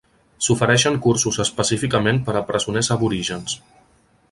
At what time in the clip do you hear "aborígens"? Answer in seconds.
2.99-3.57